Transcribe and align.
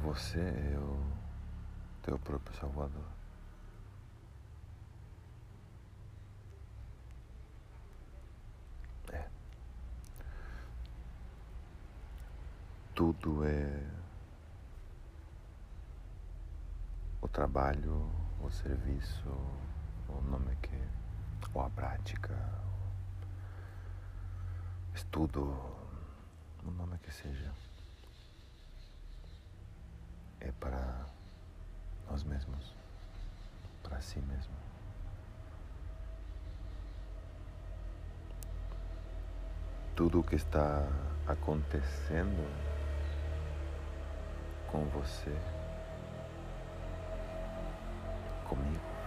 você 0.00 0.40
é 0.40 0.78
o 0.78 0.98
teu 2.02 2.18
próprio 2.18 2.56
Salvador. 2.56 3.04
É. 9.12 9.28
Tudo 12.94 13.44
é 13.44 13.86
o 17.20 17.28
trabalho, 17.28 18.10
o 18.40 18.50
serviço, 18.50 19.28
o 20.08 20.20
nome 20.22 20.56
que, 20.62 20.82
ou 21.52 21.62
a 21.62 21.68
prática, 21.70 22.34
estudo, 24.94 25.42
o 26.64 26.70
nome 26.70 26.96
que 26.98 27.12
seja, 27.12 27.52
é 30.40 30.50
para 30.52 31.06
nós 32.10 32.22
mesmos, 32.24 32.74
para 33.82 34.00
si 34.00 34.18
mesmo. 34.20 34.54
Tudo 39.94 40.20
o 40.20 40.24
que 40.24 40.36
está 40.36 40.86
acontecendo 41.26 42.48
com 44.70 44.84
você, 44.86 45.36
comigo, 48.48 48.99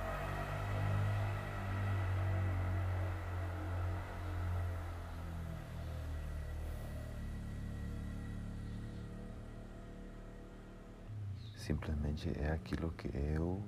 simplesmente 11.63 12.29
é 12.37 12.51
aquilo 12.51 12.91
que 12.91 13.07
eu 13.15 13.63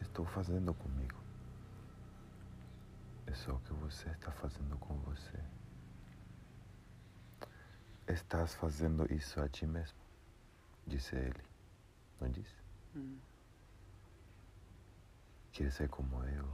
estou 0.00 0.26
fazendo 0.26 0.74
comigo. 0.74 1.22
É 3.26 3.32
só 3.32 3.52
o 3.52 3.60
que 3.60 3.72
você 3.74 4.08
está 4.10 4.32
fazendo 4.32 4.76
com 4.78 4.94
você. 4.98 5.38
Estás 8.08 8.54
fazendo 8.54 9.10
isso 9.12 9.40
a 9.40 9.48
ti 9.48 9.66
mesmo, 9.66 9.96
disse 10.84 11.14
ele. 11.14 11.40
Não 12.20 12.28
disse? 12.28 12.56
Hum. 12.96 13.18
Quer 15.52 15.70
ser 15.70 15.88
como 15.88 16.24
eu? 16.24 16.48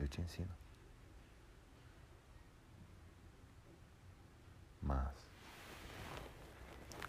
Eu 0.00 0.08
te 0.08 0.20
ensino. 0.20 0.52
Mas, 4.82 5.14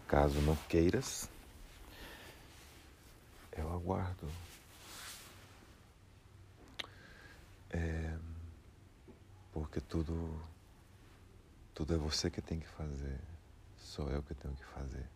caso 0.08 0.40
não 0.42 0.56
queiras, 0.68 1.28
eu 3.58 3.72
aguardo. 3.72 4.30
É, 7.70 8.18
porque 9.52 9.80
tudo, 9.82 10.40
tudo 11.74 11.94
é 11.94 11.98
você 11.98 12.30
que 12.30 12.42
tem 12.42 12.60
que 12.60 12.68
fazer. 12.68 13.20
Sou 13.78 14.10
eu 14.10 14.22
que 14.24 14.34
tenho 14.34 14.56
que 14.56 14.66
fazer. 14.66 15.08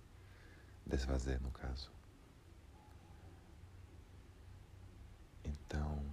Desfazer, 0.85 1.41
no 1.41 1.51
caso. 1.51 1.91
Então, 5.43 6.03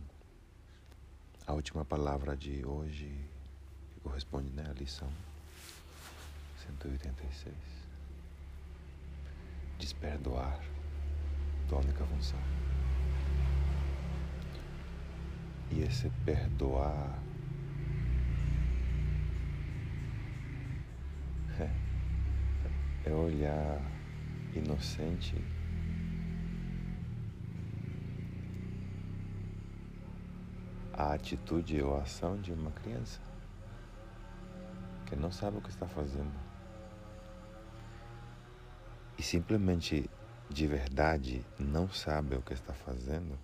a 1.46 1.52
última 1.52 1.84
palavra 1.84 2.36
de 2.36 2.64
hoje, 2.64 3.08
que 3.92 4.00
corresponde 4.00 4.50
né, 4.50 4.64
à 4.68 4.72
lição 4.72 5.10
186. 6.66 7.54
Desperdoar 9.78 10.73
tônica 11.68 12.04
função. 12.04 12.38
E 15.70 15.82
esse 15.82 16.10
perdoar. 16.24 17.18
É, 21.58 21.70
é 23.08 23.12
olhar 23.12 23.80
inocente. 24.54 25.36
A 30.92 31.14
atitude 31.14 31.82
ou 31.82 31.96
a 31.96 32.02
ação 32.02 32.40
de 32.40 32.52
uma 32.52 32.70
criança 32.70 33.20
que 35.06 35.16
não 35.16 35.30
sabe 35.30 35.58
o 35.58 35.60
que 35.60 35.70
está 35.70 35.86
fazendo. 35.86 36.32
E 39.18 39.22
simplesmente 39.22 40.08
de 40.48 40.66
verdade 40.66 41.44
não 41.58 41.88
sabe 41.88 42.36
o 42.36 42.42
que 42.42 42.52
está 42.52 42.72
fazendo, 42.72 43.38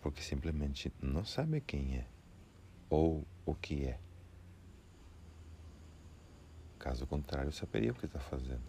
porque 0.00 0.22
simplesmente 0.22 0.92
não 1.02 1.24
sabe 1.24 1.60
quem 1.60 1.96
é 1.96 2.06
ou 2.88 3.26
o 3.44 3.54
que 3.54 3.84
é. 3.84 3.98
Caso 6.78 7.06
contrário, 7.06 7.52
saberia 7.52 7.90
o 7.90 7.94
que 7.94 8.06
está 8.06 8.20
fazendo. 8.20 8.62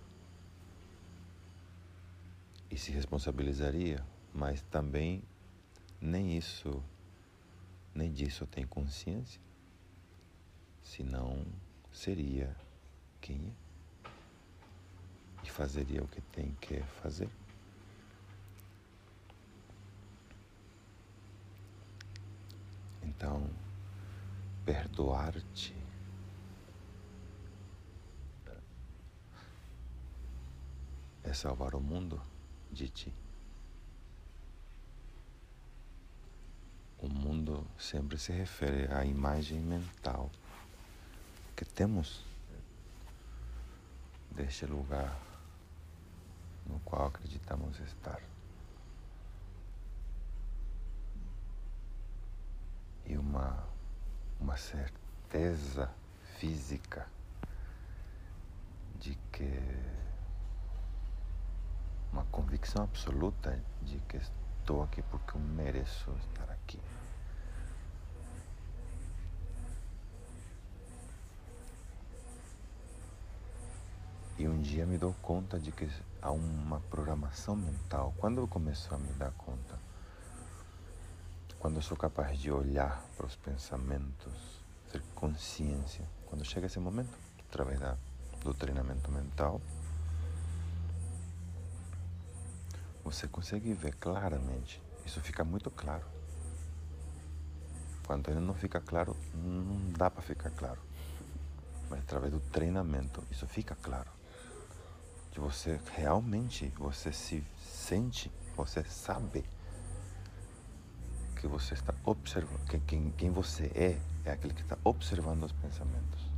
E 2.72 2.78
se 2.78 2.92
responsabilizaria, 2.92 4.04
mas 4.34 4.62
também 4.64 5.24
nem 6.02 6.38
isso, 6.38 6.84
nem 7.94 8.12
disso 8.12 8.46
tem 8.48 8.66
consciência, 8.66 9.42
senão 10.82 11.46
seria 11.92 12.56
quem 13.22 13.38
é 13.48 13.69
e 15.50 15.52
fazeria 15.52 16.04
o 16.04 16.08
que 16.08 16.22
tem 16.22 16.52
que 16.62 16.80
fazer. 17.02 17.28
Então, 23.02 23.50
perdoar-te 24.64 25.76
é 31.24 31.34
salvar 31.34 31.74
o 31.74 31.82
mundo 31.82 32.22
de 32.72 32.88
ti. 32.88 33.14
O 37.00 37.08
mundo 37.08 37.66
sempre 37.78 38.20
se 38.20 38.32
refere 38.32 38.92
à 38.94 39.04
imagem 39.04 39.60
mental 39.60 40.30
que 41.56 41.66
temos 41.66 42.24
deste 44.32 44.66
lugar 44.66 45.29
no 46.70 46.80
qual 46.82 47.08
acreditamos 47.08 47.80
estar. 47.80 48.22
E 53.06 53.18
uma, 53.18 53.68
uma 54.40 54.56
certeza 54.56 55.90
física 56.38 57.08
de 59.00 59.18
que 59.32 59.50
uma 62.14 62.24
convicção 62.26 62.84
absoluta 62.84 63.60
de 63.82 63.98
que 64.08 64.18
estou 64.18 64.84
aqui 64.84 65.02
porque 65.04 65.36
eu 65.36 65.42
mereço 65.42 66.12
estar 66.20 66.52
aqui. 66.52 66.80
E 74.40 74.48
um 74.48 74.62
dia 74.62 74.86
me 74.86 74.98
dou 74.98 75.14
conta 75.22 75.60
de 75.60 75.70
que 75.70 75.86
há 76.22 76.32
uma 76.32 76.80
programação 76.80 77.58
mental. 77.58 78.14
Quando 78.18 78.40
eu 78.40 78.48
começo 78.48 78.96
a 78.96 78.98
me 78.98 79.12
dar 79.16 79.32
conta, 79.32 79.78
quando 81.60 81.76
eu 81.76 81.82
sou 81.82 81.98
capaz 81.98 82.40
de 82.40 82.50
olhar 82.50 83.04
para 83.18 83.26
os 83.26 83.36
pensamentos, 83.36 84.64
ter 84.90 85.04
consciência, 85.14 86.08
quando 86.28 86.46
chega 86.46 86.68
esse 86.68 86.80
momento, 86.80 87.10
através 87.50 87.82
da, 87.82 87.98
do 88.42 88.54
treinamento 88.54 89.12
mental, 89.12 89.60
você 93.04 93.28
consegue 93.28 93.74
ver 93.74 93.94
claramente. 93.96 94.82
Isso 95.06 95.20
fica 95.20 95.44
muito 95.44 95.70
claro. 95.70 96.06
Quando 98.08 98.30
ele 98.30 98.40
não 98.40 98.54
fica 98.54 98.80
claro, 98.80 99.18
não 99.34 99.92
dá 99.98 100.10
para 100.10 100.22
ficar 100.22 100.50
claro. 100.52 100.80
Mas 101.90 102.00
através 102.00 102.32
do 102.32 102.40
treinamento, 102.40 103.22
isso 103.30 103.46
fica 103.46 103.76
claro 103.76 104.19
que 105.32 105.40
você 105.40 105.80
realmente 105.96 106.72
você 106.78 107.12
se 107.12 107.44
sente, 107.58 108.32
você 108.56 108.84
sabe 108.84 109.44
que 111.36 111.48
você 111.48 111.74
está 111.74 111.94
observando, 112.04 112.66
que 112.66 112.80
quem, 112.80 113.12
quem 113.12 113.32
você 113.32 113.72
é 113.76 114.00
é 114.26 114.32
aquele 114.32 114.54
que 114.54 114.62
está 114.62 114.78
observando 114.84 115.44
os 115.44 115.52
pensamentos. 115.52 116.30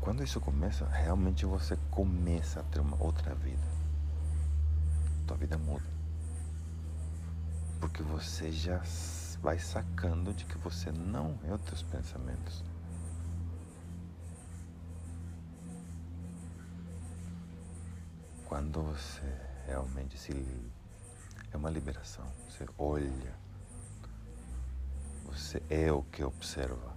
Quando 0.00 0.24
isso 0.24 0.40
começa, 0.40 0.84
realmente 0.86 1.46
você 1.46 1.78
começa 1.90 2.60
a 2.60 2.62
ter 2.64 2.80
uma 2.80 3.00
outra 3.00 3.34
vida. 3.34 3.62
Tua 5.26 5.36
vida 5.36 5.56
muda. 5.56 5.86
Porque 7.78 8.02
você 8.02 8.50
já 8.50 8.82
vai 9.40 9.58
sacando 9.58 10.32
de 10.32 10.44
que 10.44 10.58
você 10.58 10.90
não 10.90 11.38
é 11.44 11.52
os 11.52 11.60
teus 11.60 11.82
pensamentos. 11.82 12.64
Quando 18.52 18.82
você 18.82 19.22
realmente 19.66 20.18
se 20.18 20.30
é 21.50 21.56
uma 21.56 21.70
liberação, 21.70 22.30
você 22.46 22.66
olha, 22.76 23.34
você 25.24 25.62
é 25.70 25.90
o 25.90 26.02
que 26.02 26.22
observa, 26.22 26.94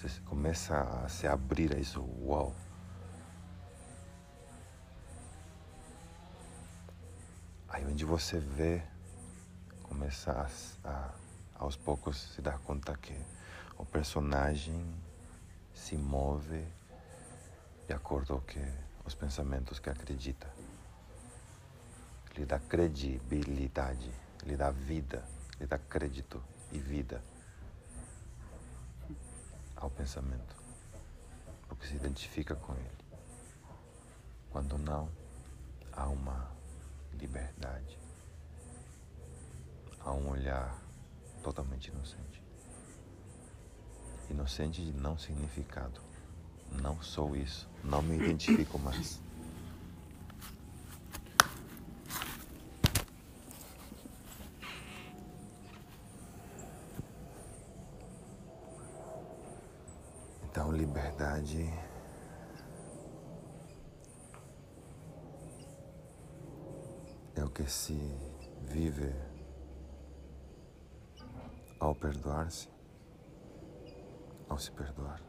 você 0.00 0.18
começa 0.22 0.80
a 0.80 1.10
se 1.10 1.26
abrir 1.26 1.76
a 1.76 1.78
isso, 1.78 2.02
uau. 2.22 2.56
Aí 7.68 7.84
onde 7.84 8.06
você 8.06 8.40
vê, 8.40 8.82
começa 9.82 10.32
a, 10.32 10.88
a 10.88 11.14
aos 11.56 11.76
poucos 11.76 12.16
se 12.34 12.40
dar 12.40 12.58
conta 12.60 12.96
que 12.96 13.14
o 13.76 13.84
personagem 13.84 14.82
se 15.74 15.98
move 15.98 16.66
de 17.86 17.92
acordo 17.92 18.36
com 18.36 18.40
que 18.40 18.85
os 19.06 19.14
pensamentos 19.14 19.78
que 19.78 19.88
acredita. 19.88 20.52
Lhe 22.36 22.44
dá 22.44 22.58
credibilidade, 22.58 24.10
lhe 24.44 24.56
dá 24.56 24.70
vida, 24.70 25.24
lhe 25.58 25.66
dá 25.66 25.78
crédito 25.78 26.42
e 26.72 26.78
vida 26.78 27.22
ao 29.76 29.88
pensamento, 29.90 30.56
porque 31.68 31.86
se 31.86 31.94
identifica 31.94 32.54
com 32.54 32.74
ele. 32.74 33.06
Quando 34.50 34.76
não, 34.76 35.08
há 35.92 36.08
uma 36.08 36.50
liberdade, 37.14 37.98
há 40.00 40.12
um 40.12 40.30
olhar 40.30 40.78
totalmente 41.42 41.88
inocente. 41.88 42.42
Inocente 44.28 44.84
de 44.84 44.92
não 44.92 45.16
significado. 45.16 46.00
Não 46.72 47.00
sou 47.02 47.36
isso. 47.36 47.68
Não 47.82 48.02
me 48.02 48.16
identifico 48.16 48.78
mais. 48.78 49.20
Então, 60.44 60.72
liberdade. 60.72 61.70
É 67.34 67.44
o 67.44 67.50
que 67.50 67.70
se 67.70 67.92
vive 68.62 69.14
ao 71.78 71.94
perdoar-se, 71.94 72.68
ao 74.48 74.58
se 74.58 74.70
perdoar. 74.70 75.20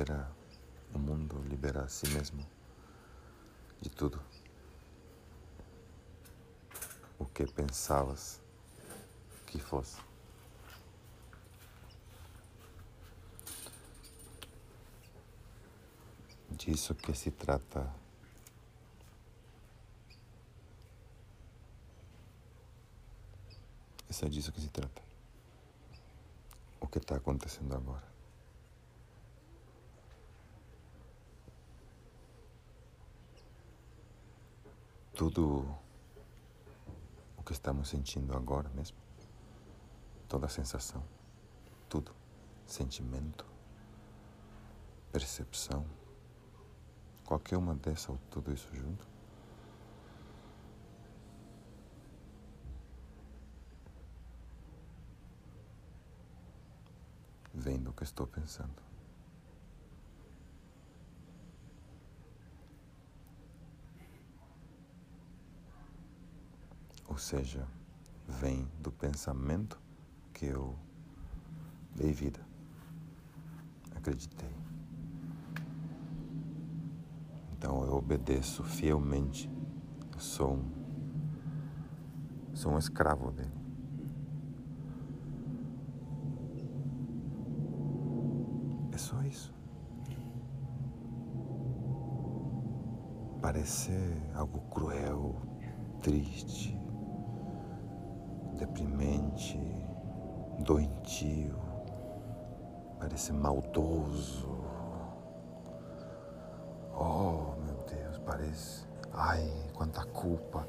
Liberar 0.00 0.32
o 0.94 0.98
mundo, 0.98 1.42
liberar 1.46 1.84
a 1.84 1.88
si 1.90 2.08
mesmo 2.08 2.42
de 3.82 3.90
tudo. 3.90 4.18
O 7.18 7.26
que 7.26 7.44
pensavas 7.44 8.40
que 9.46 9.60
fosse. 9.60 10.00
disso 16.48 16.94
que 16.94 17.14
se 17.14 17.30
trata. 17.30 17.94
É 24.08 24.12
só 24.14 24.26
disso 24.28 24.50
que 24.50 24.62
se 24.62 24.68
trata. 24.70 25.02
O 26.80 26.86
que 26.86 26.96
está 26.96 27.16
acontecendo 27.16 27.74
agora. 27.74 28.09
Tudo 35.20 35.66
o 37.36 37.42
que 37.42 37.52
estamos 37.52 37.90
sentindo 37.90 38.34
agora 38.34 38.70
mesmo, 38.70 38.96
toda 40.26 40.48
sensação, 40.48 41.02
tudo, 41.90 42.14
sentimento, 42.64 43.44
percepção, 45.12 45.84
Qualquer 47.30 47.56
uma 47.56 47.76
dessa 47.76 48.10
ou 48.10 48.18
tudo 48.28 48.52
isso 48.52 48.68
junto. 48.74 49.06
Vem 57.54 57.78
do 57.78 57.92
que 57.92 58.02
estou 58.02 58.26
pensando. 58.26 58.74
Ou 67.06 67.09
seja, 67.20 67.68
vem 68.26 68.66
do 68.80 68.90
pensamento 68.90 69.78
que 70.32 70.46
eu 70.46 70.74
dei 71.94 72.12
vida, 72.12 72.40
acreditei. 73.94 74.48
Então 77.52 77.84
eu 77.84 77.94
obedeço 77.94 78.64
fielmente. 78.64 79.50
Eu 80.14 80.18
sou 80.18 80.54
um, 80.54 80.64
sou 82.54 82.72
um 82.72 82.78
escravo 82.78 83.30
dele. 83.32 83.52
É 88.92 88.96
só 88.96 89.22
isso. 89.24 89.52
Parece 93.42 93.92
algo 94.34 94.60
cruel, 94.70 95.36
triste, 96.00 96.80
deprimente, 98.60 99.58
doentio, 100.58 101.58
parece 102.98 103.32
maldoso. 103.32 104.60
Oh, 106.94 107.54
parece. 108.30 108.86
Ai, 109.12 109.50
quanta 109.74 110.04
culpa. 110.04 110.66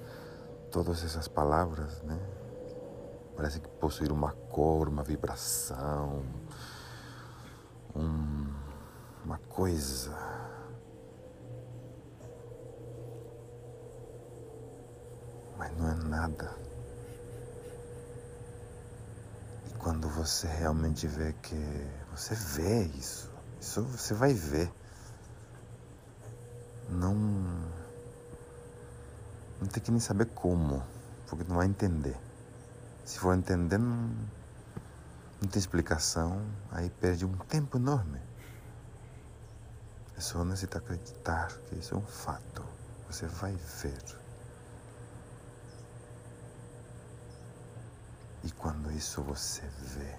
Todas 0.71 1.03
essas 1.03 1.27
palavras, 1.27 2.01
né? 2.03 2.19
Parece 3.35 3.59
que 3.59 3.67
possuir 3.67 4.11
uma 4.11 4.31
cor, 4.31 4.87
uma 4.87 5.03
vibração, 5.03 6.23
um, 7.95 8.47
uma 9.23 9.37
coisa. 9.49 10.15
Mas 15.57 15.77
não 15.77 15.89
é 15.89 15.95
nada. 15.95 16.55
E 19.67 19.73
quando 20.01 20.15
você 20.15 20.47
realmente 20.47 21.05
vê 21.05 21.31
que 21.43 21.87
você 22.09 22.33
vê 22.33 22.85
isso, 22.97 23.31
isso 23.59 23.83
você 23.83 24.15
vai 24.15 24.33
ver 24.33 24.71
não. 26.89 27.13
Não 29.59 29.67
tem 29.67 29.83
que 29.83 29.91
nem 29.91 29.99
saber 29.99 30.25
como, 30.33 30.83
porque 31.27 31.45
não 31.47 31.57
vai 31.57 31.67
entender. 31.67 32.17
Se 33.05 33.19
for 33.19 33.35
entender, 33.37 33.77
não, 33.77 34.09
não 35.39 35.47
tem 35.47 35.59
explicação, 35.59 36.41
aí 36.71 36.89
perde 36.89 37.23
um 37.23 37.37
tempo 37.37 37.77
enorme. 37.77 38.19
É 40.17 40.19
só 40.19 40.43
necessitar 40.43 40.81
acreditar 40.81 41.49
que 41.69 41.75
isso 41.75 41.93
é 41.93 41.97
um 41.97 42.01
fato. 42.01 42.63
Você 43.07 43.27
vai 43.27 43.53
ver. 43.53 44.20
E 48.43 48.51
quando 48.51 48.91
isso 48.91 49.21
você 49.21 49.61
vê, 49.79 50.15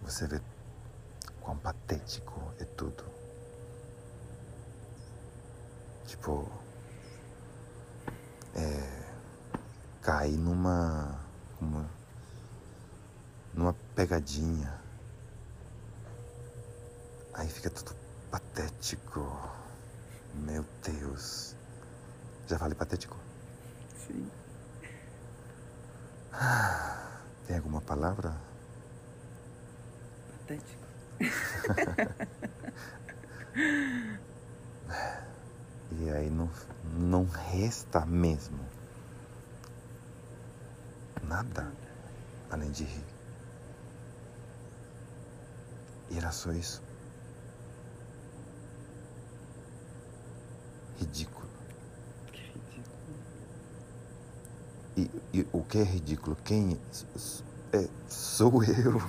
você 0.00 0.26
vê 0.26 0.40
quão 1.40 1.58
patético 1.58 2.40
é 2.58 2.64
tudo. 2.64 3.04
Tipo, 6.06 6.50
é, 8.54 9.06
cair 10.00 10.36
numa, 10.38 11.20
uma, 11.60 11.90
numa 13.52 13.74
pegadinha. 13.94 14.80
Aí 17.34 17.48
fica 17.48 17.68
tudo 17.68 17.94
patético. 18.30 19.20
Meu 20.34 20.64
Deus. 20.82 21.54
Já 22.46 22.58
falei 22.58 22.74
patético? 22.74 23.16
Sim. 24.06 24.30
Tem 27.46 27.56
alguma 27.56 27.80
palavra? 27.80 28.34
Patético. 30.38 30.86
E 35.98 36.10
aí 36.10 36.28
não, 36.28 36.50
não 36.98 37.24
resta 37.24 38.04
mesmo 38.04 38.58
nada. 41.22 41.72
além 42.50 42.70
de 42.70 42.84
rir. 42.84 43.04
E 46.10 46.18
era 46.18 46.30
só 46.30 46.52
isso. 46.52 46.82
Ridículo. 50.98 51.48
Que 52.32 52.42
ridículo. 52.42 52.96
E, 55.36 55.46
o 55.52 55.62
que 55.62 55.76
é 55.76 55.82
ridículo? 55.82 56.34
Quem 56.42 56.80
é? 57.74 57.86
Sou 58.08 58.64
eu. 58.64 59.02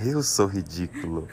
eu 0.02 0.22
sou 0.22 0.46
ridículo. 0.46 1.28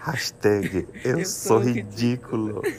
Hashtag 0.00 0.86
eu, 1.02 1.20
Eu 1.20 1.24
sou 1.24 1.62
sou 1.62 1.70
ridículo. 1.70 2.60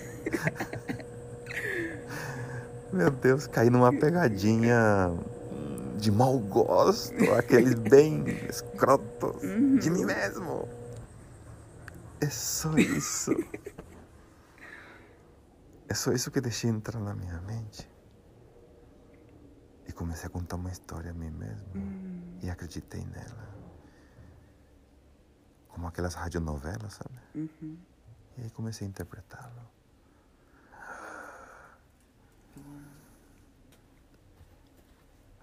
Meu 2.93 3.09
Deus, 3.09 3.47
caí 3.47 3.71
numa 3.71 3.91
pegadinha 3.91 5.11
de 5.97 6.11
mau 6.11 6.37
gosto, 6.37 7.15
aqueles 7.35 7.73
bem 7.73 8.25
escrotos 8.47 9.41
de 9.81 9.89
mim 9.89 10.05
mesmo. 10.05 10.69
É 12.21 12.29
só 12.29 12.77
isso. 12.77 13.35
É 15.89 15.95
só 15.95 16.11
isso 16.11 16.31
que 16.31 16.41
deixei 16.41 16.71
entrar 16.71 16.99
na 16.99 17.13
minha 17.13 17.39
mente. 17.41 17.92
E 19.93 19.95
comecei 19.95 20.25
a 20.25 20.29
contar 20.31 20.55
uma 20.55 20.71
história 20.71 21.11
a 21.11 21.13
mim 21.13 21.29
mesmo. 21.29 21.67
Hum, 21.75 22.39
E 22.41 22.49
acreditei 22.49 23.05
nela. 23.05 23.47
Como 25.67 25.85
aquelas 25.85 26.15
radionovelas, 26.15 26.93
sabe? 26.93 27.19
uhum. 27.35 27.77
E 28.35 28.41
aí 28.41 28.49
comecei 28.49 28.87
a 28.87 28.89
interpretá-lo. 28.89 29.61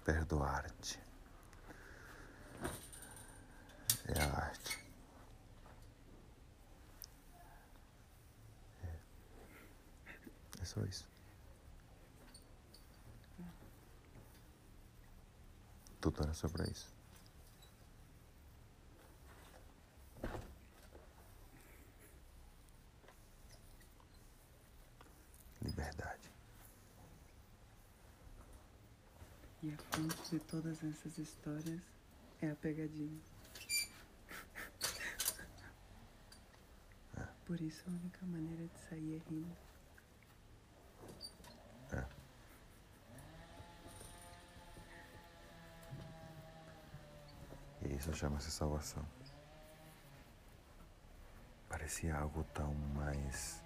Perdoar-te. 0.03 0.99
É 4.07 4.19
a 4.19 4.25
arte. 4.45 4.79
É. 8.83 8.95
É 10.61 10.65
só 10.65 10.81
isso. 10.81 11.07
Tudo 16.01 16.23
era 16.23 16.33
sobre 16.33 16.63
isso. 16.63 16.91
Liberdade. 25.61 26.31
E 29.61 29.71
a 29.71 29.77
fonte 29.77 30.31
de 30.31 30.39
todas 30.39 30.83
essas 30.83 31.19
histórias 31.19 31.81
é 32.41 32.49
a 32.49 32.55
pegadinha. 32.55 33.21
Por 37.45 37.61
isso 37.61 37.83
a 37.85 37.91
única 37.91 38.25
maneira 38.25 38.65
de 38.65 38.79
sair 38.89 39.17
é 39.17 39.29
rindo. 39.29 39.70
Chama-se 48.21 48.51
salvação. 48.51 49.03
Parecia 51.67 52.15
algo 52.15 52.43
tão 52.53 52.71
mais. 52.93 53.59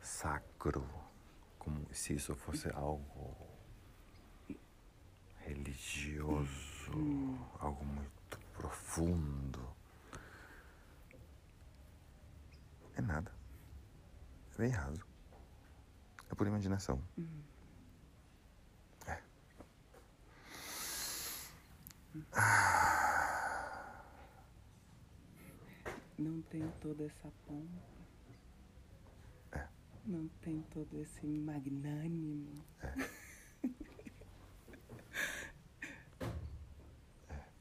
sacro, 0.00 0.86
como 1.58 1.86
se 1.94 2.14
isso 2.14 2.34
fosse 2.34 2.70
algo 2.70 3.36
religioso, 5.40 6.92
algo 7.58 7.84
muito 7.84 8.38
profundo. 8.52 9.66
É 12.96 13.00
nada. 13.00 13.32
É 14.54 14.62
bem 14.62 14.70
raso. 14.70 15.13
É 16.34 16.36
por 16.36 16.48
imaginação. 16.48 17.00
É. 19.06 19.22
Não 26.18 26.42
tem 26.42 26.68
toda 26.80 27.04
essa 27.04 27.30
pompa. 27.46 27.68
É. 29.52 29.68
Não 30.04 30.26
tem 30.42 30.60
todo 30.72 31.00
esse 31.00 31.24
magnânimo. 31.24 32.64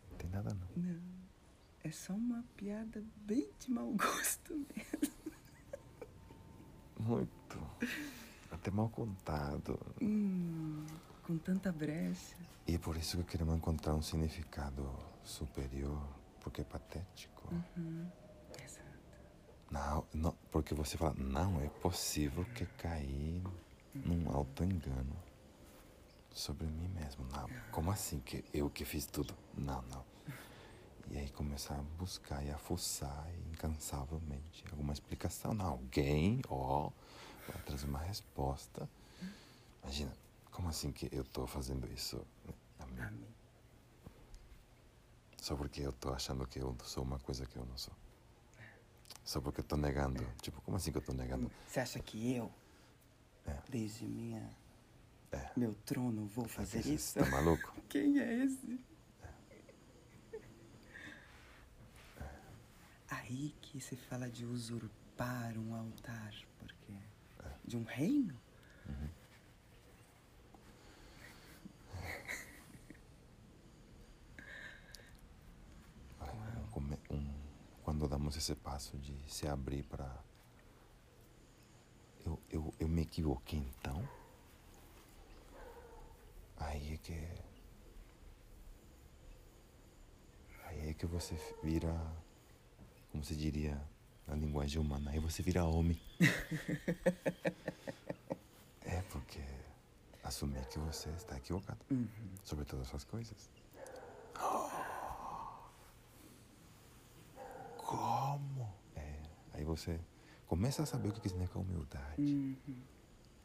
Não 0.09 0.17
tem 0.17 0.29
nada 0.31 0.51
não. 0.55 0.67
Não. 0.75 0.99
É 1.83 1.91
só 1.91 2.13
uma 2.13 2.43
piada 2.57 3.03
bem 3.17 3.51
de 3.59 3.69
mau 3.69 3.91
gosto 3.93 4.55
mesmo. 4.75 5.13
Muito. 6.99 7.42
Até 8.63 8.71
mal 8.71 8.87
contado. 8.87 9.77
Hum, 10.01 10.85
com 11.21 11.37
tanta 11.37 11.69
brecha. 11.69 12.37
E 12.65 12.75
é 12.75 12.77
por 12.77 12.95
isso 12.95 13.17
que 13.17 13.23
queremos 13.25 13.57
encontrar 13.57 13.93
um 13.93 14.01
significado 14.01 14.89
superior, 15.21 16.01
porque 16.39 16.61
é 16.61 16.63
patético. 16.63 17.49
Uhum. 17.51 18.07
Exato. 18.63 18.87
Não, 19.69 20.05
não, 20.13 20.33
porque 20.49 20.73
você 20.73 20.95
fala, 20.97 21.13
não 21.17 21.59
é 21.59 21.67
possível 21.67 22.45
que 22.55 22.65
caí 22.65 23.43
num 23.93 24.29
alto 24.33 24.63
engano 24.63 25.13
sobre 26.31 26.65
mim 26.65 26.87
mesmo. 26.87 27.25
Não, 27.33 27.49
como 27.69 27.91
assim 27.91 28.21
que 28.21 28.45
eu 28.53 28.69
que 28.69 28.85
fiz 28.85 29.05
tudo? 29.05 29.35
Não, 29.57 29.81
não. 29.91 30.05
E 31.11 31.17
aí 31.17 31.29
começar 31.31 31.75
a 31.75 31.83
buscar 31.99 32.41
e 32.45 32.49
a 32.49 32.57
fuçar 32.57 33.27
incansavelmente 33.51 34.63
alguma 34.71 34.93
explicação. 34.93 35.53
Não, 35.53 35.65
alguém, 35.65 36.39
ó, 36.47 36.91
vai 37.47 37.61
trazer 37.63 37.85
uma 37.87 37.99
resposta. 37.99 38.89
Imagina, 39.81 40.13
como 40.51 40.69
assim 40.69 40.91
que 40.91 41.09
eu 41.11 41.23
tô 41.23 41.45
fazendo 41.47 41.91
isso? 41.91 42.25
Amém. 42.79 43.27
Só 45.41 45.55
porque 45.55 45.81
eu 45.81 45.91
tô 45.91 46.13
achando 46.13 46.47
que 46.47 46.59
eu 46.59 46.75
sou 46.83 47.03
uma 47.03 47.19
coisa 47.19 47.45
que 47.45 47.57
eu 47.57 47.65
não 47.65 47.77
sou. 47.77 47.93
Só 49.25 49.41
porque 49.41 49.59
eu 49.59 49.63
tô 49.65 49.75
negando. 49.75 50.25
Tipo, 50.41 50.61
como 50.61 50.77
assim 50.77 50.91
que 50.91 50.97
eu 50.97 51.01
tô 51.01 51.13
negando? 51.13 51.51
Você 51.67 51.79
acha 51.81 51.99
que 51.99 52.33
eu, 52.33 52.51
É. 53.45 53.57
desde 53.69 54.05
minha, 54.05 54.49
É. 55.31 55.51
meu 55.57 55.73
trono, 55.85 56.25
vou 56.27 56.47
fazer 56.47 56.81
Você 56.81 56.93
isso? 56.93 57.19
tá 57.19 57.25
maluco? 57.25 57.73
Quem 57.89 58.19
é 58.19 58.45
esse? 58.45 58.79
Aí 63.09 63.53
que 63.61 63.79
se 63.79 63.95
fala 63.95 64.29
de 64.29 64.45
usurpar 64.45 65.57
um 65.57 65.75
altar, 65.75 66.33
porque 66.59 66.93
de 67.65 67.77
um 67.77 67.83
reino. 67.83 68.35
Olha, 76.19 76.59
um 76.59 76.67
come- 76.71 76.99
um- 77.09 77.33
quando 77.83 78.07
damos 78.07 78.35
esse 78.37 78.55
passo 78.55 78.97
de 78.97 79.13
se 79.31 79.47
abrir 79.47 79.83
para. 79.83 80.23
Eu, 82.25 82.39
eu, 82.49 82.73
eu 82.79 82.87
me 82.87 83.01
equivoquei 83.01 83.59
então? 83.59 84.07
Aí 86.57 86.93
é 86.93 86.97
que. 86.97 87.27
Aí 90.65 90.89
é 90.89 90.93
que 90.93 91.05
você 91.05 91.35
vira. 91.61 91.93
Como 93.11 93.23
se 93.23 93.35
diria 93.35 93.79
na 94.27 94.35
linguagem 94.35 94.79
humana? 94.79 95.11
Aí 95.11 95.19
você 95.19 95.41
vira 95.43 95.65
homem. 95.65 95.99
é 98.85 99.01
porque 99.09 99.41
assumir 100.23 100.65
que 100.67 100.79
você 100.79 101.09
está 101.11 101.37
equivocado 101.37 101.79
Uhum. 101.91 102.07
sobre 102.43 102.65
todas 102.65 102.87
essas 102.87 103.03
coisas. 103.03 103.49
Como? 107.77 108.73
É, 108.95 109.21
aí 109.53 109.63
você 109.63 109.99
começa 110.47 110.83
a 110.83 110.85
saber 110.85 111.09
o 111.09 111.13
que 111.13 111.27
significa 111.29 111.59
humildade 111.59 112.21
Uhum. 112.21 112.83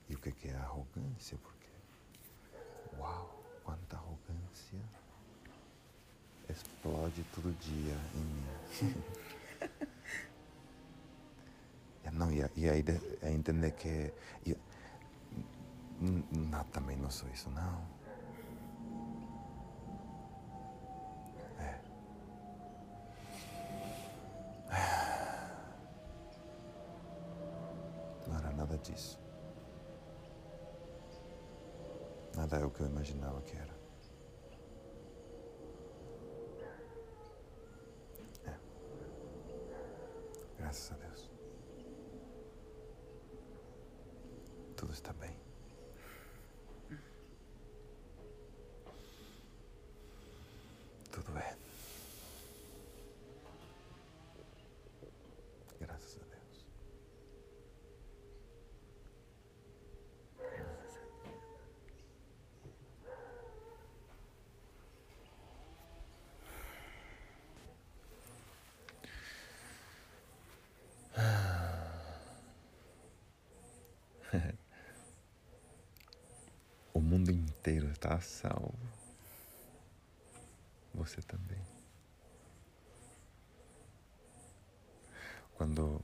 e 0.09 0.15
o 0.15 0.19
que 0.19 0.49
é 0.49 0.55
arrogância, 0.57 1.37
porque, 1.39 1.69
uau, 2.97 3.45
quanta 3.65 3.97
arrogância 3.97 4.79
explode 6.49 7.23
todo 7.35 7.53
dia 7.55 7.97
em 8.15 8.25
mim. 8.25 8.47
Não, 12.13 12.31
e, 12.31 12.45
e 12.57 12.69
aí 12.69 12.85
a 13.23 13.31
entender 13.31 13.73
que. 13.73 14.13
E, 14.47 14.57
não, 16.01 16.63
também 16.65 16.97
não 16.97 17.11
sou 17.11 17.29
isso, 17.31 17.51
não. 17.51 17.83
Eh. 21.59 21.81
Não 28.29 28.37
era 28.37 28.51
nada 28.53 28.79
disso. 28.79 29.19
Nada 32.37 32.59
é 32.59 32.65
o 32.65 32.71
que 32.71 32.81
eu 32.81 32.87
imaginava 32.87 33.41
que 33.43 33.57
era. 33.57 33.78
Mundo 77.09 77.31
inteiro 77.31 77.91
está 77.91 78.15
a 78.15 78.21
salvo. 78.21 78.79
Você 80.93 81.23
também. 81.23 81.65
Quando 85.55 86.03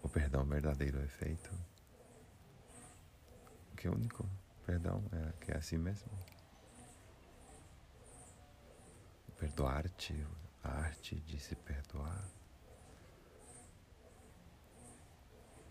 o 0.00 0.08
perdão 0.08 0.44
verdadeiro 0.44 1.00
é 1.00 1.08
feito, 1.08 1.50
que 3.76 3.88
é 3.88 3.90
o 3.90 3.94
único 3.94 4.24
perdão 4.64 5.02
é 5.12 5.32
que 5.44 5.50
é 5.50 5.56
assim 5.56 5.76
mesmo. 5.76 6.10
Perdoar-te, 9.38 10.26
a 10.62 10.70
arte 10.70 11.16
de 11.16 11.38
se 11.40 11.56
perdoar. 11.56 12.28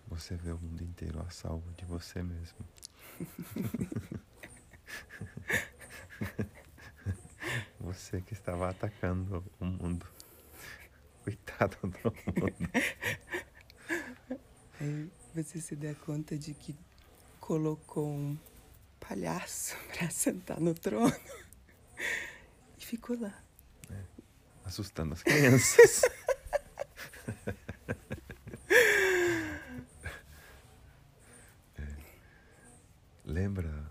Você 0.08 0.36
vê 0.36 0.52
o 0.52 0.60
mundo 0.60 0.84
inteiro 0.84 1.22
a 1.22 1.30
salvo 1.30 1.72
de 1.74 1.86
você 1.86 2.24
mesmo. 2.24 2.66
Você 7.80 8.22
que 8.22 8.34
estava 8.34 8.70
atacando 8.70 9.44
o 9.60 9.66
mundo. 9.66 10.06
Coitado 11.24 11.78
do 11.82 11.88
mundo. 11.88 12.70
Aí 14.80 15.10
você 15.34 15.60
se 15.60 15.76
dá 15.76 15.94
conta 15.96 16.38
de 16.38 16.54
que 16.54 16.76
colocou 17.40 18.08
um 18.08 18.38
palhaço 19.00 19.76
pra 19.94 20.10
sentar 20.10 20.60
no 20.60 20.74
trono 20.74 21.16
e 22.78 22.86
ficou 22.86 23.20
lá. 23.20 23.44
Assustando 24.66 25.14
as 25.14 25.24
crianças. 25.24 26.02
É. 31.78 31.96
Lembra 33.26 33.86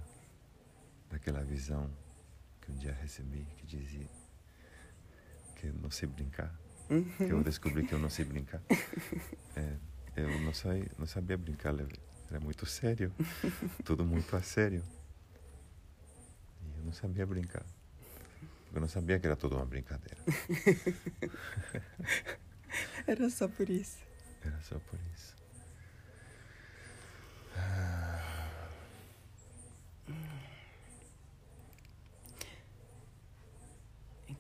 daquela 1.11 1.45
visão 1.67 1.91
que 2.61 2.71
um 2.71 2.77
dia 2.77 2.93
recebi 3.03 3.45
que 3.57 3.67
dizia 3.67 4.07
que 5.57 5.67
eu 5.67 5.75
não 5.75 5.91
sei 5.91 6.09
brincar? 6.09 6.55
Que 7.17 7.25
eu 7.25 7.43
descobri 7.43 7.85
que 7.85 7.93
eu 7.93 7.99
não 7.99 8.09
sei 8.09 8.25
brincar. 8.25 8.63
É, 9.57 10.23
eu 10.23 10.41
não, 10.43 10.53
sei, 10.53 10.87
não 10.99 11.07
sabia 11.07 11.39
brincar, 11.39 11.75
era 12.31 12.41
muito 12.41 12.67
sério, 12.67 13.11
tudo 13.85 14.05
muito 14.05 14.37
a 14.37 14.43
sério. 14.43 14.85
E 16.63 16.79
eu 16.79 16.85
não 16.85 16.93
sabia 16.93 17.25
brincar. 17.25 17.65
Eu 18.75 18.81
não 18.83 18.89
sabia 18.89 19.19
que 19.19 19.27
era 19.27 19.35
tudo 19.35 19.57
uma 19.57 19.65
brincadeira. 19.65 20.19
Era 23.07 23.31
só 23.31 23.49
por 23.49 23.71
isso. 23.71 23.99
Era 24.45 24.61
só 24.61 24.79
por 24.79 24.99
isso. 25.15 25.35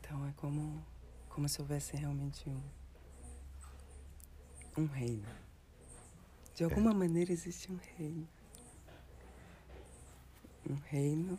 Então 0.06 0.24
é 0.24 0.32
como, 0.36 0.86
como 1.28 1.48
se 1.48 1.60
houvesse 1.60 1.96
realmente 1.96 2.48
um, 2.48 2.62
um 4.78 4.86
reino. 4.86 5.26
De 6.54 6.62
alguma 6.62 6.94
maneira 6.94 7.32
existe 7.32 7.72
um 7.72 7.78
reino. 7.98 8.28
Um 10.70 10.76
reino 10.76 11.36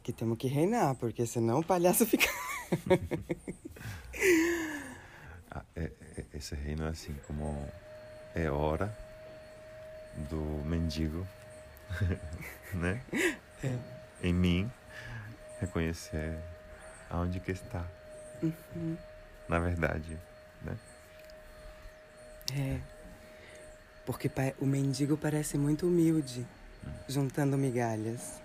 que 0.00 0.12
temos 0.12 0.38
que 0.38 0.46
reinar, 0.46 0.94
porque 0.94 1.26
senão 1.26 1.58
o 1.58 1.64
palhaço 1.64 2.06
fica. 2.06 2.28
Ah, 5.50 5.64
é- 5.74 5.90
é- 6.18 6.26
esse 6.34 6.54
reino 6.54 6.84
é 6.84 6.88
assim 6.88 7.14
como 7.26 7.66
é 8.34 8.50
hora 8.50 8.94
do 10.28 10.36
mendigo, 10.66 11.26
né? 12.74 13.02
Em 14.22 14.34
mim, 14.34 14.70
reconhecer 15.58 16.38
aonde 17.10 17.40
que 17.40 17.52
está, 17.52 17.84
Uhum. 18.42 18.96
na 19.48 19.58
verdade, 19.58 20.18
né? 20.62 20.76
É. 22.54 22.80
Porque 24.04 24.30
o 24.60 24.66
mendigo 24.66 25.16
parece 25.16 25.58
muito 25.58 25.86
humilde, 25.86 26.46
juntando 27.08 27.58
migalhas. 27.58 28.40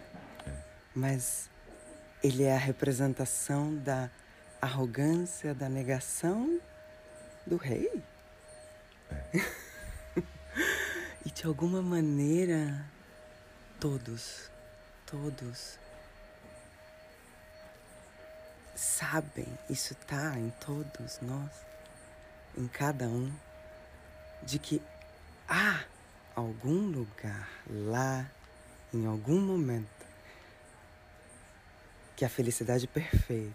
Mas 0.95 1.49
ele 2.23 2.43
é 2.43 2.55
a 2.55 2.59
representação 2.59 3.75
da 3.75 4.09
arrogância, 4.61 5.53
da 5.53 5.69
negação 5.69 6.59
do 7.45 7.57
rei. 7.57 8.03
e 11.25 11.29
de 11.29 11.45
alguma 11.45 11.81
maneira, 11.81 12.85
todos, 13.79 14.49
todos 15.05 15.77
sabem, 18.81 19.47
isso 19.69 19.93
tá 20.07 20.37
em 20.39 20.49
todos 20.59 21.19
nós, 21.21 21.51
em 22.57 22.67
cada 22.67 23.05
um, 23.05 23.31
de 24.41 24.57
que 24.57 24.81
há 25.47 25.83
algum 26.35 26.89
lugar 26.89 27.47
lá, 27.69 28.25
em 28.91 29.05
algum 29.05 29.39
momento, 29.39 29.87
que 32.15 32.25
a 32.25 32.29
felicidade 32.29 32.87
perfeita, 32.87 33.53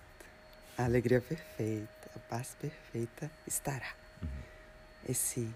a 0.79 0.85
alegria 0.85 1.21
perfeita, 1.21 2.11
a 2.15 2.19
paz 2.21 2.57
perfeita 2.61 3.29
estará. 3.47 3.95
Esse 5.09 5.53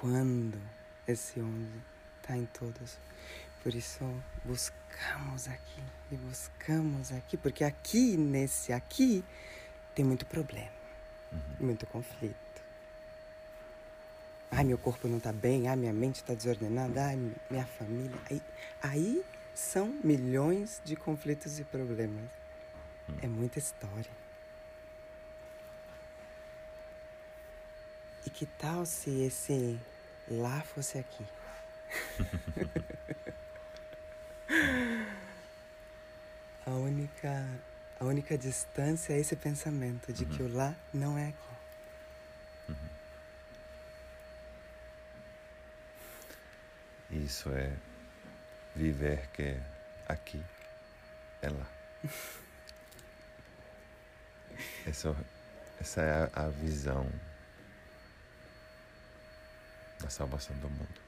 quando, 0.00 0.58
esse 1.06 1.38
onde, 1.38 1.82
está 2.20 2.34
em 2.34 2.46
todos. 2.46 2.98
Por 3.64 3.74
isso 3.74 4.04
buscamos 4.44 5.48
aqui 5.48 5.82
e 6.12 6.16
buscamos 6.16 7.10
aqui, 7.10 7.34
porque 7.38 7.64
aqui, 7.64 8.14
nesse 8.14 8.74
aqui, 8.74 9.24
tem 9.94 10.04
muito 10.04 10.26
problema, 10.26 10.68
muito 11.58 11.86
conflito. 11.86 12.34
Ai, 14.50 14.64
meu 14.64 14.76
corpo 14.76 15.08
não 15.08 15.16
está 15.16 15.32
bem, 15.32 15.66
ai, 15.66 15.76
minha 15.76 15.94
mente 15.94 16.16
está 16.16 16.34
desordenada, 16.34 17.06
ai, 17.06 17.16
minha 17.48 17.64
família. 17.64 18.20
Aí, 18.30 18.42
aí 18.82 19.24
são 19.54 19.98
milhões 20.04 20.82
de 20.84 20.94
conflitos 20.94 21.58
e 21.58 21.64
problemas. 21.64 22.28
É 23.22 23.26
muita 23.26 23.58
história. 23.58 24.12
E 28.26 28.30
que 28.30 28.44
tal 28.44 28.84
se 28.84 29.22
esse 29.22 29.80
lá 30.28 30.60
fosse 30.60 30.98
aqui? 30.98 31.24
a 36.66 36.70
única 36.70 37.46
a 38.00 38.04
única 38.04 38.36
distância 38.36 39.12
é 39.14 39.20
esse 39.20 39.36
pensamento 39.36 40.12
de 40.12 40.26
que 40.26 40.42
o 40.42 40.52
lá 40.52 40.74
não 40.92 41.16
é 41.16 41.28
aqui. 41.28 41.54
Isso 47.10 47.48
é 47.50 47.72
viver 48.74 49.28
que 49.28 49.56
aqui 50.08 50.42
é 51.40 51.48
lá. 51.48 51.66
Essa, 54.86 55.16
essa 55.80 56.00
é 56.00 56.12
a, 56.12 56.44
a 56.44 56.48
visão 56.48 57.10
da 60.00 60.08
salvação 60.08 60.54
do 60.58 60.70
mundo 60.70 61.00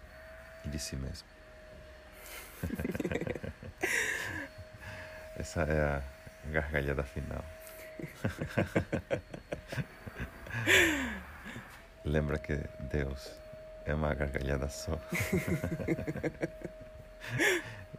e 0.64 0.68
de 0.68 0.79
si 0.81 0.96
mesmo. 0.96 1.36
essa 5.38 5.62
é 5.62 5.83
a 5.83 6.03
gargalhada 6.51 7.03
final. 7.03 7.42
Lembra 12.05 12.38
que 12.38 12.59
Deus 12.90 13.33
é 13.85 13.95
uma 13.95 14.14
gargalhada 14.14 14.69
só. 14.69 14.97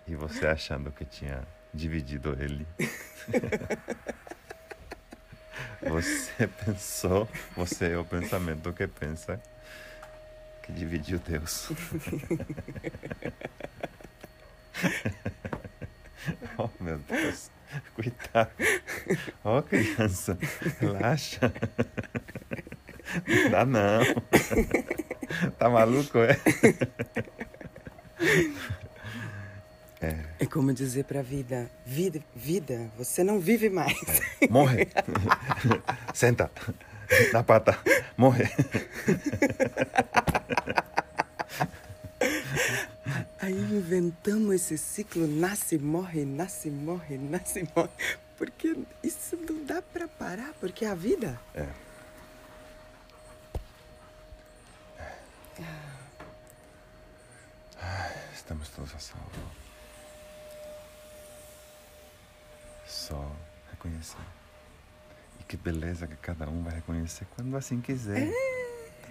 e 0.07 0.15
você 0.15 0.47
achando 0.47 0.91
que 0.91 1.05
tinha 1.05 1.43
dividido 1.73 2.37
ele. 2.41 2.65
Você 5.81 6.47
pensou, 6.47 7.27
você 7.55 7.91
é 7.91 7.97
o 7.97 8.05
pensamento 8.05 8.73
que 8.73 8.87
pensa 8.87 9.39
que 10.63 10.73
dividiu 10.73 11.19
Deus. 11.19 11.69
oh 16.57 16.69
meu 16.79 16.97
Deus, 16.99 17.51
coitado. 17.95 18.51
Oh 19.43 19.61
criança, 19.61 20.37
relaxa. 20.79 21.51
Não 23.27 23.51
dá 23.51 23.65
não. 23.65 24.01
Tá 25.57 25.69
maluco, 25.69 26.19
é? 26.19 26.37
É. 29.99 30.15
é 30.39 30.45
como 30.45 30.71
dizer 30.73 31.05
para 31.05 31.21
a 31.21 31.23
vida, 31.23 31.71
vida, 31.85 32.19
vida, 32.35 32.91
você 32.97 33.23
não 33.23 33.39
vive 33.39 33.69
mais. 33.69 33.97
É. 34.41 34.47
Morre. 34.47 34.87
Senta. 36.13 36.51
Na 37.33 37.43
pata. 37.43 37.79
Morre. 38.15 38.47
Aí 43.47 43.55
inventamos 43.55 44.55
esse 44.55 44.77
ciclo 44.77 45.25
nasce, 45.25 45.77
morre, 45.77 46.25
nasce, 46.25 46.69
morre, 46.69 47.15
nasce, 47.31 47.65
morre. 47.73 47.89
Porque 48.37 48.75
isso 49.01 49.37
não 49.37 49.63
dá 49.63 49.81
para 49.81 50.05
parar, 50.05 50.53
porque 50.59 50.83
é 50.83 50.89
a 50.89 50.93
vida. 50.93 51.39
É. 51.55 51.69
Estamos 58.35 58.67
todos 58.67 58.93
a 58.93 58.99
salvo. 58.99 59.31
Só 62.85 63.33
reconhecer. 63.71 64.17
E 65.39 65.43
que 65.45 65.55
beleza 65.55 66.05
que 66.05 66.17
cada 66.17 66.49
um 66.49 66.63
vai 66.63 66.75
reconhecer 66.75 67.25
quando 67.33 67.55
assim 67.55 67.79
quiser. 67.79 68.27
É. 68.27 68.56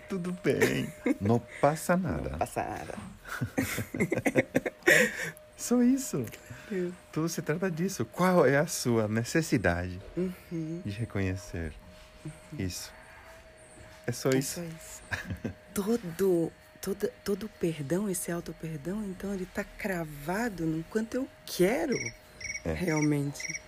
Tudo 0.08 0.36
bem. 0.42 0.92
Não 1.20 1.40
passa 1.60 1.96
nada. 1.96 2.30
Não 2.30 2.38
passa 2.38 2.62
nada. 2.62 2.94
Só 5.56 5.82
isso. 5.82 6.24
Tudo 7.12 7.28
se 7.28 7.42
trata 7.42 7.70
disso. 7.70 8.04
Qual 8.04 8.44
é 8.46 8.58
a 8.58 8.66
sua 8.66 9.08
necessidade 9.08 10.00
uhum. 10.16 10.82
de 10.84 10.90
reconhecer 10.90 11.72
uhum. 12.24 12.32
isso? 12.58 12.92
É 14.06 14.12
só 14.12 14.30
é 14.30 14.38
isso. 14.38 14.60
Só 14.60 14.62
isso. 14.62 15.02
Todo 15.74 16.52
todo, 16.80 17.10
todo 17.24 17.48
perdão, 17.48 18.08
esse 18.08 18.30
auto-perdão, 18.30 19.02
então 19.04 19.34
ele 19.34 19.42
está 19.42 19.64
cravado 19.64 20.64
no 20.64 20.84
quanto 20.84 21.14
eu 21.14 21.28
quero 21.44 21.96
é. 22.64 22.72
realmente 22.72 23.60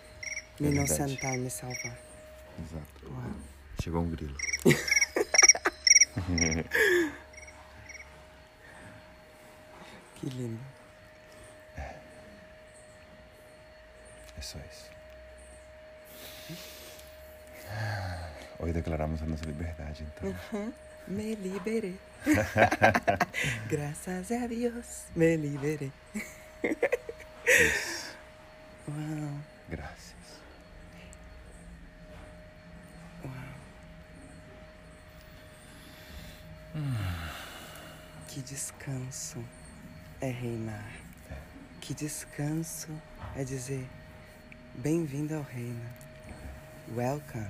me 0.61 0.69
é 0.69 0.71
inocentar 0.71 1.35
e 1.35 1.39
me 1.39 1.51
salvar. 1.51 1.99
Exato. 2.61 3.11
Uau. 3.11 3.33
Chegou 3.83 4.03
um 4.03 4.11
grilo. 4.11 4.37
que 10.17 10.27
lindo. 10.27 10.61
É. 11.77 11.95
é 14.37 14.41
só 14.41 14.59
isso. 14.59 14.89
Hoje 18.59 18.73
declaramos 18.73 19.23
a 19.23 19.27
nossa 19.27 19.45
liberdade, 19.45 20.05
então. 20.05 20.35
Uhum. 20.53 20.73
Me 21.07 21.35
liberei. 21.37 21.97
Graças 23.69 24.33
a 24.33 24.47
Deus, 24.47 25.05
me 25.15 25.37
liberei. 25.37 25.93
Isso. 27.47 28.17
Uau. 28.89 29.39
Graças. 29.69 30.18
Hum. 36.75 36.95
Que 38.29 38.43
descanso 38.43 39.43
é 40.21 40.31
reinar. 40.31 40.91
É. 41.31 41.37
Que 41.81 41.95
descanso 41.95 42.89
é 43.35 43.45
dizer 43.45 43.87
bem-vindo 44.75 45.35
ao 45.35 45.43
reino. 45.43 45.89
Welcome 46.95 47.49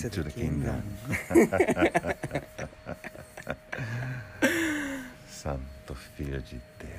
to, 0.00 0.10
to 0.10 0.24
the, 0.24 0.30
kingdom. 0.30 0.82
kingdom. 1.28 1.60
Santo 5.28 5.94
Filho 6.16 6.40
de 6.42 6.60
Deus. 6.78 6.89